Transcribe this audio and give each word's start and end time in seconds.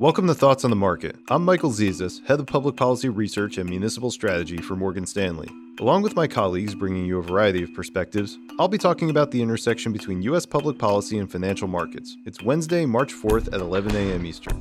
Welcome 0.00 0.26
to 0.26 0.34
Thoughts 0.34 0.64
on 0.64 0.70
the 0.70 0.76
Market. 0.76 1.14
I'm 1.28 1.44
Michael 1.44 1.70
Zezas, 1.70 2.26
Head 2.26 2.40
of 2.40 2.46
Public 2.46 2.74
Policy 2.74 3.08
Research 3.08 3.58
and 3.58 3.70
Municipal 3.70 4.10
Strategy 4.10 4.56
for 4.56 4.74
Morgan 4.74 5.06
Stanley. 5.06 5.48
Along 5.78 6.02
with 6.02 6.16
my 6.16 6.26
colleagues 6.26 6.74
bringing 6.74 7.04
you 7.04 7.20
a 7.20 7.22
variety 7.22 7.62
of 7.62 7.72
perspectives, 7.74 8.36
I'll 8.58 8.66
be 8.66 8.76
talking 8.76 9.08
about 9.08 9.30
the 9.30 9.40
intersection 9.40 9.92
between 9.92 10.20
U.S. 10.22 10.46
public 10.46 10.78
policy 10.78 11.18
and 11.18 11.30
financial 11.30 11.68
markets. 11.68 12.16
It's 12.26 12.42
Wednesday, 12.42 12.84
March 12.84 13.14
4th 13.14 13.46
at 13.54 13.60
11 13.60 13.94
a.m. 13.94 14.26
Eastern. 14.26 14.56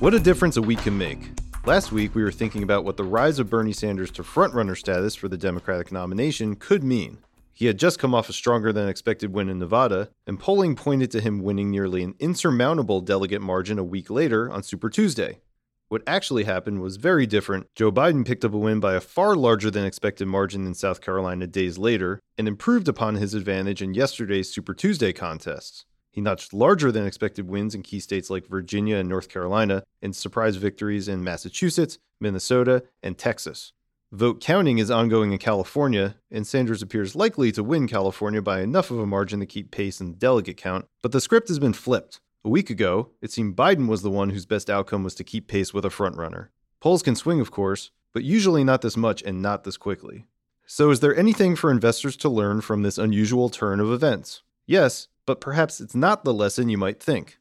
What 0.00 0.12
a 0.12 0.18
difference 0.18 0.56
a 0.56 0.62
week 0.62 0.80
can 0.80 0.98
make. 0.98 1.30
Last 1.64 1.92
week, 1.92 2.16
we 2.16 2.24
were 2.24 2.32
thinking 2.32 2.64
about 2.64 2.84
what 2.84 2.96
the 2.96 3.04
rise 3.04 3.38
of 3.38 3.48
Bernie 3.48 3.72
Sanders 3.72 4.10
to 4.10 4.24
frontrunner 4.24 4.76
status 4.76 5.14
for 5.14 5.28
the 5.28 5.38
Democratic 5.38 5.92
nomination 5.92 6.56
could 6.56 6.82
mean. 6.82 7.18
He 7.52 7.66
had 7.66 7.78
just 7.78 7.98
come 7.98 8.14
off 8.14 8.28
a 8.28 8.32
stronger 8.32 8.72
than 8.72 8.88
expected 8.88 9.32
win 9.32 9.48
in 9.48 9.58
Nevada, 9.58 10.08
and 10.26 10.40
polling 10.40 10.74
pointed 10.74 11.10
to 11.12 11.20
him 11.20 11.42
winning 11.42 11.70
nearly 11.70 12.02
an 12.02 12.14
insurmountable 12.18 13.00
delegate 13.00 13.42
margin 13.42 13.78
a 13.78 13.84
week 13.84 14.10
later 14.10 14.50
on 14.50 14.62
Super 14.62 14.88
Tuesday. 14.88 15.40
What 15.88 16.02
actually 16.06 16.44
happened 16.44 16.80
was 16.80 16.96
very 16.96 17.26
different. 17.26 17.66
Joe 17.74 17.92
Biden 17.92 18.26
picked 18.26 18.46
up 18.46 18.54
a 18.54 18.58
win 18.58 18.80
by 18.80 18.94
a 18.94 19.00
far 19.00 19.36
larger 19.36 19.70
than 19.70 19.84
expected 19.84 20.26
margin 20.26 20.66
in 20.66 20.72
South 20.72 21.02
Carolina 21.02 21.46
days 21.46 21.76
later 21.76 22.18
and 22.38 22.48
improved 22.48 22.88
upon 22.88 23.16
his 23.16 23.34
advantage 23.34 23.82
in 23.82 23.92
yesterday's 23.92 24.50
Super 24.50 24.72
Tuesday 24.72 25.12
contests. 25.12 25.84
He 26.10 26.22
notched 26.22 26.54
larger 26.54 26.90
than 26.90 27.06
expected 27.06 27.46
wins 27.46 27.74
in 27.74 27.82
key 27.82 28.00
states 28.00 28.30
like 28.30 28.46
Virginia 28.46 28.96
and 28.96 29.08
North 29.08 29.28
Carolina, 29.28 29.82
and 30.00 30.16
surprise 30.16 30.56
victories 30.56 31.08
in 31.08 31.22
Massachusetts, 31.22 31.98
Minnesota, 32.20 32.84
and 33.02 33.18
Texas. 33.18 33.74
Vote 34.12 34.42
counting 34.42 34.76
is 34.76 34.90
ongoing 34.90 35.32
in 35.32 35.38
California, 35.38 36.16
and 36.30 36.46
Sanders 36.46 36.82
appears 36.82 37.16
likely 37.16 37.50
to 37.50 37.64
win 37.64 37.88
California 37.88 38.42
by 38.42 38.60
enough 38.60 38.90
of 38.90 38.98
a 38.98 39.06
margin 39.06 39.40
to 39.40 39.46
keep 39.46 39.70
pace 39.70 40.02
in 40.02 40.10
the 40.10 40.18
delegate 40.18 40.58
count, 40.58 40.84
but 41.00 41.12
the 41.12 41.20
script 41.20 41.48
has 41.48 41.58
been 41.58 41.72
flipped. 41.72 42.20
A 42.44 42.50
week 42.50 42.68
ago, 42.68 43.08
it 43.22 43.32
seemed 43.32 43.56
Biden 43.56 43.88
was 43.88 44.02
the 44.02 44.10
one 44.10 44.28
whose 44.28 44.44
best 44.44 44.68
outcome 44.68 45.02
was 45.02 45.14
to 45.14 45.24
keep 45.24 45.48
pace 45.48 45.72
with 45.72 45.86
a 45.86 45.88
frontrunner. 45.88 46.48
Polls 46.78 47.02
can 47.02 47.16
swing, 47.16 47.40
of 47.40 47.50
course, 47.50 47.90
but 48.12 48.22
usually 48.22 48.64
not 48.64 48.82
this 48.82 48.98
much 48.98 49.22
and 49.22 49.40
not 49.40 49.64
this 49.64 49.78
quickly. 49.78 50.26
So, 50.66 50.90
is 50.90 51.00
there 51.00 51.16
anything 51.16 51.56
for 51.56 51.70
investors 51.70 52.14
to 52.18 52.28
learn 52.28 52.60
from 52.60 52.82
this 52.82 52.98
unusual 52.98 53.48
turn 53.48 53.80
of 53.80 53.90
events? 53.90 54.42
Yes, 54.66 55.08
but 55.24 55.40
perhaps 55.40 55.80
it's 55.80 55.94
not 55.94 56.22
the 56.22 56.34
lesson 56.34 56.68
you 56.68 56.76
might 56.76 57.02
think. 57.02 57.38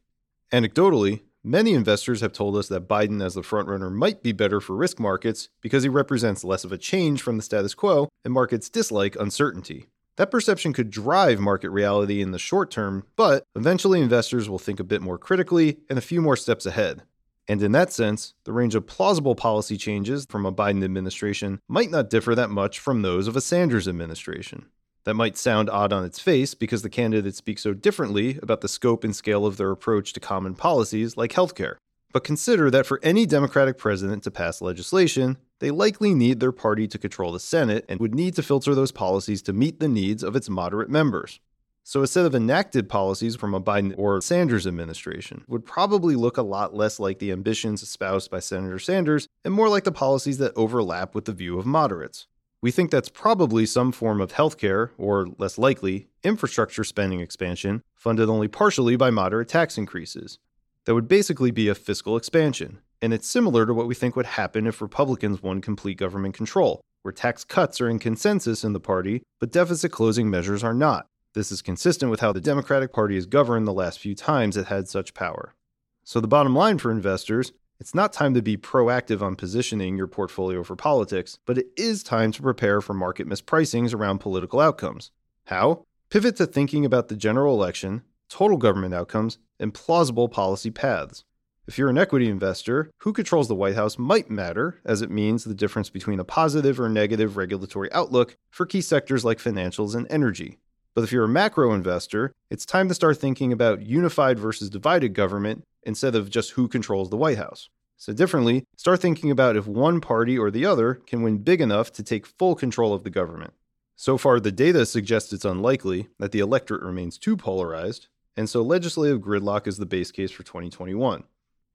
Anecdotally, 0.53 1.19
Many 1.43 1.73
investors 1.73 2.21
have 2.21 2.33
told 2.33 2.55
us 2.55 2.67
that 2.67 2.87
Biden 2.87 3.23
as 3.23 3.33
the 3.33 3.41
frontrunner 3.41 3.91
might 3.91 4.21
be 4.21 4.31
better 4.31 4.61
for 4.61 4.75
risk 4.75 4.99
markets 4.99 5.49
because 5.59 5.81
he 5.81 5.89
represents 5.89 6.43
less 6.43 6.63
of 6.63 6.71
a 6.71 6.77
change 6.77 7.23
from 7.23 7.37
the 7.37 7.41
status 7.41 7.73
quo 7.73 8.09
and 8.23 8.31
markets 8.31 8.69
dislike 8.69 9.15
uncertainty. 9.19 9.87
That 10.17 10.29
perception 10.29 10.71
could 10.71 10.91
drive 10.91 11.39
market 11.39 11.71
reality 11.71 12.21
in 12.21 12.29
the 12.29 12.37
short 12.37 12.69
term, 12.69 13.05
but 13.15 13.43
eventually 13.55 14.01
investors 14.01 14.49
will 14.49 14.59
think 14.59 14.79
a 14.79 14.83
bit 14.83 15.01
more 15.01 15.17
critically 15.17 15.79
and 15.89 15.97
a 15.97 16.01
few 16.01 16.21
more 16.21 16.37
steps 16.37 16.67
ahead. 16.67 17.01
And 17.47 17.63
in 17.63 17.71
that 17.71 17.91
sense, 17.91 18.35
the 18.43 18.53
range 18.53 18.75
of 18.75 18.85
plausible 18.85 19.33
policy 19.33 19.77
changes 19.77 20.27
from 20.29 20.45
a 20.45 20.53
Biden 20.53 20.83
administration 20.83 21.59
might 21.67 21.89
not 21.89 22.11
differ 22.11 22.35
that 22.35 22.51
much 22.51 22.77
from 22.77 23.01
those 23.01 23.27
of 23.27 23.35
a 23.35 23.41
Sanders 23.41 23.87
administration. 23.87 24.67
That 25.03 25.15
might 25.15 25.37
sound 25.37 25.69
odd 25.69 25.91
on 25.91 26.05
its 26.05 26.19
face 26.19 26.53
because 26.53 26.83
the 26.83 26.89
candidates 26.89 27.37
speak 27.37 27.57
so 27.57 27.73
differently 27.73 28.37
about 28.41 28.61
the 28.61 28.67
scope 28.67 29.03
and 29.03 29.15
scale 29.15 29.45
of 29.45 29.57
their 29.57 29.71
approach 29.71 30.13
to 30.13 30.19
common 30.19 30.53
policies 30.53 31.17
like 31.17 31.31
healthcare. 31.33 31.75
But 32.13 32.23
consider 32.23 32.69
that 32.69 32.85
for 32.85 32.99
any 33.01 33.25
Democratic 33.25 33.77
president 33.77 34.23
to 34.23 34.31
pass 34.31 34.61
legislation, 34.61 35.37
they 35.59 35.71
likely 35.71 36.13
need 36.13 36.39
their 36.39 36.51
party 36.51 36.87
to 36.87 36.97
control 36.97 37.31
the 37.31 37.39
Senate 37.39 37.85
and 37.87 37.99
would 37.99 38.13
need 38.13 38.35
to 38.35 38.43
filter 38.43 38.75
those 38.75 38.91
policies 38.91 39.41
to 39.43 39.53
meet 39.53 39.79
the 39.79 39.87
needs 39.87 40.21
of 40.23 40.35
its 40.35 40.49
moderate 40.49 40.89
members. 40.89 41.39
So 41.83 42.03
a 42.03 42.07
set 42.07 42.25
of 42.25 42.35
enacted 42.35 42.89
policies 42.89 43.35
from 43.35 43.55
a 43.55 43.61
Biden 43.61 43.95
or 43.97 44.21
Sanders 44.21 44.67
administration 44.67 45.43
would 45.47 45.65
probably 45.65 46.15
look 46.15 46.37
a 46.37 46.43
lot 46.43 46.75
less 46.75 46.99
like 46.99 47.17
the 47.17 47.31
ambitions 47.31 47.81
espoused 47.81 48.29
by 48.29 48.39
Senator 48.39 48.77
Sanders 48.77 49.27
and 49.43 49.53
more 49.53 49.67
like 49.67 49.83
the 49.83 49.91
policies 49.91 50.37
that 50.37 50.53
overlap 50.55 51.15
with 51.15 51.25
the 51.25 51.33
view 51.33 51.57
of 51.57 51.65
moderates. 51.65 52.27
We 52.61 52.69
think 52.69 52.91
that's 52.91 53.09
probably 53.09 53.65
some 53.65 53.91
form 53.91 54.21
of 54.21 54.33
healthcare, 54.33 54.91
or 54.95 55.27
less 55.39 55.57
likely, 55.57 56.09
infrastructure 56.23 56.83
spending 56.83 57.19
expansion, 57.19 57.81
funded 57.95 58.29
only 58.29 58.47
partially 58.47 58.95
by 58.95 59.09
moderate 59.09 59.47
tax 59.47 59.79
increases. 59.79 60.37
That 60.85 60.93
would 60.93 61.07
basically 61.07 61.49
be 61.49 61.69
a 61.69 61.75
fiscal 61.75 62.15
expansion, 62.15 62.77
and 63.01 63.13
it's 63.13 63.27
similar 63.27 63.65
to 63.65 63.73
what 63.73 63.87
we 63.87 63.95
think 63.95 64.15
would 64.15 64.27
happen 64.27 64.67
if 64.67 64.79
Republicans 64.79 65.41
won 65.41 65.59
complete 65.59 65.97
government 65.97 66.35
control, 66.35 66.81
where 67.01 67.11
tax 67.11 67.43
cuts 67.43 67.81
are 67.81 67.89
in 67.89 67.97
consensus 67.97 68.63
in 68.63 68.73
the 68.73 68.79
party, 68.79 69.23
but 69.39 69.51
deficit 69.51 69.91
closing 69.91 70.29
measures 70.29 70.63
are 70.63 70.73
not. 70.75 71.07
This 71.33 71.51
is 71.51 71.63
consistent 71.63 72.11
with 72.11 72.19
how 72.19 72.31
the 72.31 72.41
Democratic 72.41 72.93
Party 72.93 73.15
has 73.15 73.25
governed 73.25 73.65
the 73.65 73.73
last 73.73 73.97
few 73.97 74.13
times 74.13 74.55
it 74.55 74.67
had 74.67 74.87
such 74.87 75.15
power. 75.15 75.55
So, 76.03 76.19
the 76.19 76.27
bottom 76.27 76.55
line 76.55 76.77
for 76.77 76.91
investors 76.91 77.53
it's 77.81 77.95
not 77.95 78.13
time 78.13 78.35
to 78.35 78.43
be 78.43 78.57
proactive 78.57 79.23
on 79.23 79.35
positioning 79.35 79.97
your 79.97 80.05
portfolio 80.05 80.63
for 80.63 80.75
politics, 80.75 81.39
but 81.47 81.57
it 81.57 81.65
is 81.75 82.03
time 82.03 82.31
to 82.31 82.41
prepare 82.43 82.79
for 82.79 82.93
market 82.93 83.27
mispricings 83.27 83.91
around 83.91 84.19
political 84.19 84.59
outcomes. 84.59 85.09
How? 85.45 85.83
Pivot 86.11 86.35
to 86.35 86.45
thinking 86.45 86.85
about 86.85 87.07
the 87.07 87.15
general 87.15 87.55
election, 87.55 88.03
total 88.29 88.57
government 88.57 88.93
outcomes, 88.93 89.39
and 89.59 89.73
plausible 89.73 90.29
policy 90.29 90.69
paths. 90.69 91.23
If 91.67 91.79
you're 91.79 91.89
an 91.89 91.97
equity 91.97 92.29
investor, 92.29 92.91
who 92.99 93.13
controls 93.13 93.47
the 93.47 93.55
White 93.55 93.75
House 93.75 93.97
might 93.97 94.29
matter, 94.29 94.79
as 94.85 95.01
it 95.01 95.09
means 95.09 95.43
the 95.43 95.55
difference 95.55 95.89
between 95.89 96.19
a 96.19 96.23
positive 96.23 96.79
or 96.79 96.87
negative 96.87 97.35
regulatory 97.35 97.91
outlook 97.91 98.37
for 98.51 98.67
key 98.67 98.81
sectors 98.81 99.25
like 99.25 99.39
financials 99.39 99.95
and 99.95 100.05
energy. 100.11 100.59
But 100.93 101.03
if 101.03 101.11
you're 101.11 101.23
a 101.23 101.29
macro 101.29 101.73
investor, 101.73 102.31
it's 102.51 102.65
time 102.65 102.89
to 102.89 102.93
start 102.93 103.17
thinking 103.17 103.51
about 103.51 103.81
unified 103.81 104.37
versus 104.37 104.69
divided 104.69 105.15
government 105.15 105.63
instead 105.83 106.15
of 106.15 106.29
just 106.29 106.51
who 106.51 106.67
controls 106.67 107.09
the 107.09 107.17
White 107.17 107.37
House. 107.37 107.69
So, 107.97 108.13
differently, 108.13 108.63
start 108.77 108.99
thinking 108.99 109.29
about 109.29 109.55
if 109.55 109.67
one 109.67 110.01
party 110.01 110.37
or 110.37 110.49
the 110.49 110.65
other 110.65 110.95
can 110.95 111.21
win 111.21 111.37
big 111.37 111.61
enough 111.61 111.91
to 111.93 112.03
take 112.03 112.25
full 112.25 112.55
control 112.55 112.93
of 112.93 113.03
the 113.03 113.09
government. 113.09 113.53
So 113.95 114.17
far, 114.17 114.39
the 114.39 114.51
data 114.51 114.87
suggests 114.87 115.31
it's 115.31 115.45
unlikely 115.45 116.07
that 116.17 116.31
the 116.31 116.39
electorate 116.39 116.81
remains 116.81 117.19
too 117.19 117.37
polarized, 117.37 118.07
and 118.35 118.49
so 118.49 118.63
legislative 118.63 119.21
gridlock 119.21 119.67
is 119.67 119.77
the 119.77 119.85
base 119.85 120.11
case 120.11 120.31
for 120.31 120.41
2021. 120.41 121.23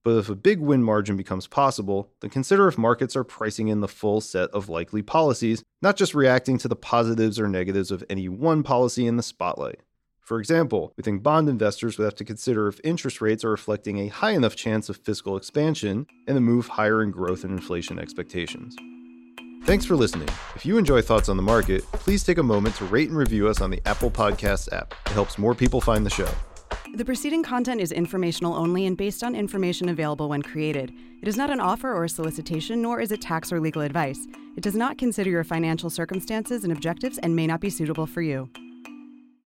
But 0.03 0.19
if 0.19 0.29
a 0.29 0.35
big 0.35 0.61
win 0.61 0.83
margin 0.83 1.17
becomes 1.17 1.47
possible, 1.47 2.11
then 2.21 2.31
consider 2.31 2.69
if 2.69 2.79
markets 2.79 3.15
are 3.15 3.25
pricing 3.25 3.69
in 3.69 3.81
the 3.81 3.89
full 3.89 4.21
set 4.21 4.51
of 4.51 4.69
likely 4.69 5.03
policies, 5.03 5.63
not 5.83 5.97
just 5.97 6.15
reacting 6.15 6.59
to 6.59 6.69
the 6.69 6.77
positives 6.77 7.39
or 7.39 7.49
negatives 7.49 7.91
of 7.91 8.05
any 8.11 8.29
one 8.29 8.63
policy 8.63 9.07
in 9.07 9.17
the 9.17 9.23
spotlight. 9.23 9.81
For 10.27 10.41
example, 10.41 10.93
we 10.97 11.05
think 11.05 11.23
bond 11.23 11.49
investors 11.49 11.99
would 11.99 12.05
have 12.05 12.17
to 12.17 12.25
consider 12.25 12.67
if 12.67 12.81
interest 12.83 13.21
rates 13.21 13.45
are 13.45 13.51
reflecting 13.51 14.01
a 14.01 14.09
high 14.09 14.33
enough 14.33 14.57
chance 14.57 14.89
of 14.89 14.97
fiscal 14.97 15.37
expansion 15.37 16.05
and 16.27 16.37
a 16.37 16.41
move 16.41 16.67
higher 16.67 17.01
in 17.01 17.13
growth 17.13 17.45
and 17.45 17.53
inflation 17.53 17.97
expectations. 18.01 18.75
Thanks 19.67 19.85
for 19.85 19.95
listening. 19.95 20.29
If 20.57 20.67
you 20.67 20.79
enjoy 20.79 21.01
Thoughts 21.01 21.29
on 21.29 21.37
the 21.37 21.45
Market, 21.45 21.85
please 21.93 22.25
take 22.25 22.39
a 22.39 22.43
moment 22.43 22.75
to 22.75 22.87
rate 22.87 23.09
and 23.09 23.17
review 23.17 23.47
us 23.47 23.61
on 23.61 23.71
the 23.71 23.81
Apple 23.87 24.11
Podcasts 24.11 24.73
app. 24.73 24.95
It 25.07 25.13
helps 25.13 25.39
more 25.39 25.55
people 25.55 25.81
find 25.81 26.05
the 26.05 26.11
show. 26.11 26.29
The 26.97 27.05
preceding 27.05 27.45
content 27.45 27.81
is 27.81 27.93
informational 27.93 28.55
only 28.55 28.85
and 28.87 28.97
based 28.97 29.23
on 29.23 29.37
information 29.37 29.89
available 29.89 30.29
when 30.29 30.43
created. 30.43 30.93
It 31.23 31.29
is 31.29 31.37
not 31.37 31.51
an 31.51 31.61
offer 31.61 31.95
or 31.95 32.03
a 32.03 32.09
solicitation, 32.09 32.83
nor 32.83 32.99
is 32.99 33.13
it 33.13 33.21
tax 33.21 33.53
or 33.53 33.61
legal 33.61 33.83
advice. 33.83 34.27
It 34.57 34.65
does 34.65 34.75
not 34.75 34.99
consider 34.99 35.31
your 35.31 35.45
financial 35.45 35.89
circumstances 35.89 36.65
and 36.65 36.73
objectives 36.73 37.19
and 37.19 37.37
may 37.37 37.47
not 37.47 37.61
be 37.61 37.71
suitable 37.71 38.07
for 38.07 38.23
you. 38.23 38.51